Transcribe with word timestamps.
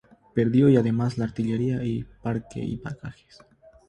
Perdió, 0.33 0.65
además, 0.79 1.19
la 1.19 1.25
artillería, 1.25 1.79
el 1.83 2.07
parque 2.23 2.59
y 2.59 2.77
bagajes. 2.77 3.37